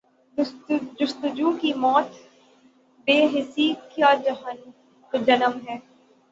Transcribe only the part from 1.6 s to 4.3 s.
کی موت بے حسی کا